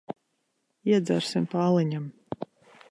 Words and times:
Iedzersim 0.93 1.47
pa 1.53 1.61
aliņam. 1.67 2.11